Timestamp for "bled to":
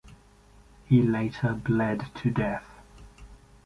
1.53-2.31